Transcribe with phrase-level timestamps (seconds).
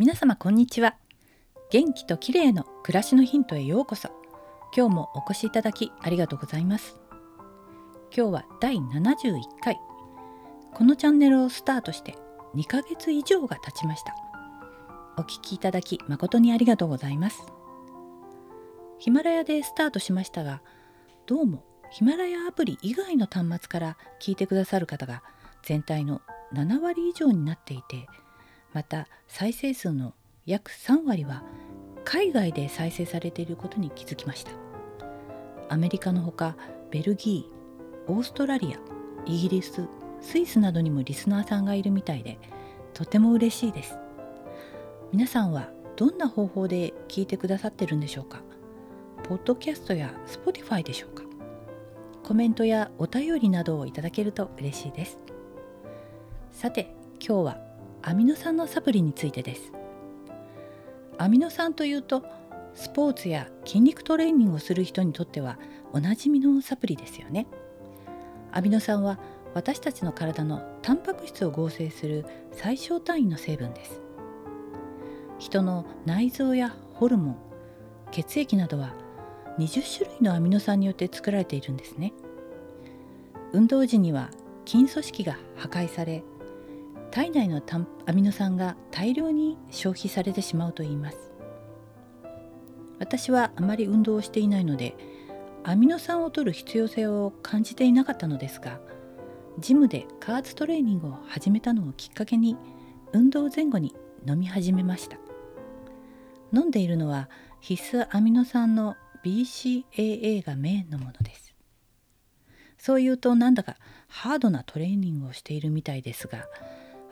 [0.00, 0.96] 皆様こんにちは。
[1.70, 4.08] 元気と綺麗の暮らしのヒントへようこそ。
[4.74, 6.98] 今日もお越しいただきありがとうございます。
[8.16, 9.78] 今日は第71回。
[10.72, 12.16] このチャンネルをスタートして
[12.54, 14.16] 2ヶ月以上が経ちました。
[15.18, 17.42] お聞きいただき誠にありがとうございます。
[19.00, 20.62] ヒマラヤでスタートしましたが
[21.26, 25.22] どうもヒマラヤアプリ以外の端末から聞いてくださる方が
[25.62, 26.22] 全体の
[26.54, 28.06] 7割以上になっていて
[28.72, 30.14] また再生数の
[30.46, 31.42] 約3割は
[32.04, 34.52] 海外で再生されていることに気づきました。
[35.68, 36.56] アメリカのほか
[36.90, 38.78] ベルギーオーストラリア
[39.26, 39.86] イギリス
[40.20, 42.38] スイスなどにもリスナーさんがいるみたいで
[42.94, 43.96] とても嬉しいです。
[45.12, 48.42] 皆さんはどんな方法で聞いてくださってるんでしょうか？
[49.24, 51.22] ポッドキャストや Spotify でしょうか？
[52.24, 55.18] コメントやお便りなどをいただけると嬉しいです。
[56.52, 56.94] さて
[57.24, 57.69] 今日は
[58.02, 59.72] アミノ酸のサプリについてです。
[61.18, 62.24] アミノ酸というと
[62.74, 65.58] スポーツや筋肉トレーニングをする人にとっては
[65.92, 67.46] おなじみのサプリですよね。
[68.52, 69.18] アミノ酸は
[69.54, 74.00] 私たちの体のタンパク質を合成する最小単位の成分です。
[75.38, 77.36] 人の内臓やホルモン
[78.10, 78.94] 血液などは
[79.58, 82.12] 20種類のアミノ酸によって作られているんですね。
[83.52, 84.30] 運動時には
[84.64, 86.22] 筋組織が破壊され
[87.10, 87.60] 体内の
[88.06, 91.32] アミノ酸が大量に消費されてしまうといいます。
[92.98, 94.94] 私はあまり運動をしていないので
[95.64, 98.78] アミノ酸を摂る必要性を感じていなかったのですが
[99.58, 102.56] ジムで加圧トレーニングを始めたのをきっかけに
[103.12, 103.94] 運動前後に
[104.26, 105.18] 飲み始めました。
[106.52, 107.28] 飲んでいるのは
[107.60, 111.54] 必須アミノ酸の BCAA がメインのものです。
[112.78, 113.76] そう言うとなんだか
[114.08, 116.46] ハードなトレーニングをしているみたいですが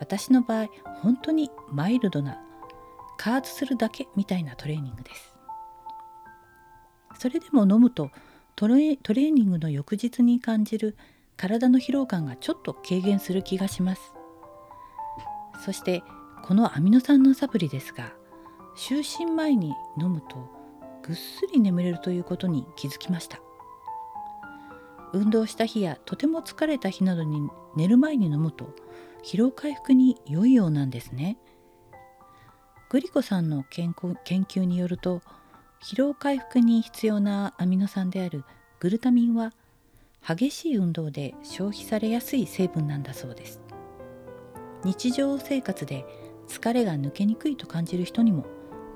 [0.00, 0.68] 私の場合
[1.02, 2.40] 本当にマイルドな
[3.16, 5.34] 加圧するだけみたいなトレーニングです。
[7.18, 8.10] それでも飲むと
[8.54, 10.96] トレトレーニングの翌日に感じる
[11.36, 14.12] 体の疲労感がちょっと軽減する気がします。
[15.64, 16.02] そして
[16.44, 18.12] このアミノ酸のサプリですが
[18.76, 20.48] 就寝前に飲むと
[21.02, 23.40] ぐっすり眠れるということに気づきました。
[25.12, 28.74] 運動した日やとても疲れた日などに寝る前に飲むと
[29.22, 31.38] 疲労回復に良いようなんですね。
[32.90, 35.20] グリコさんの研究によると
[35.82, 38.44] 疲労回復に必要なアミノ酸である
[38.80, 39.52] グルタミンは
[40.26, 43.60] 激しい運動で消費されやすい成分なんだそうです。
[44.84, 46.06] 日常生活で
[46.46, 48.46] 疲れが抜けにくいと感じる人にも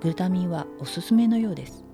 [0.00, 1.84] グルタミンはおすすめのようです。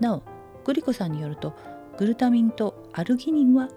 [0.00, 0.22] なお
[0.64, 1.54] グリコさんによると
[1.98, 3.68] グルタミンとアルギニンは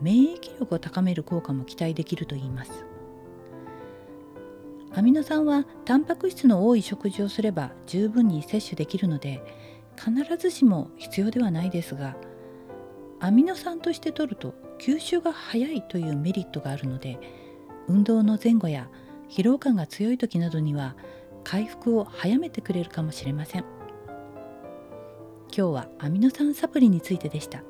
[0.00, 2.84] 免疫力を高める効果も期待できるといいます
[4.92, 9.40] アミノ酸はタンパク質の多い食事をすれば十分に摂取できるので
[9.96, 12.16] 必ずしも必要ではないですが
[13.20, 17.18] アミノ酸として摂ると吸収が早いというメリットがあるので
[17.86, 18.88] 運動の前後や
[19.28, 20.96] 疲労感が強い時などには
[21.44, 23.64] 回復を早めてくれるかもしれません
[25.56, 27.64] 今日はアミノ酸サプリについてでした。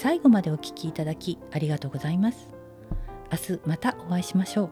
[0.00, 2.48] 最後までお聴きいただきありがとうございます。
[3.30, 4.70] 明日またお会いしましょう。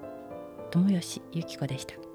[0.71, 2.08] 友吉ゆき子でした。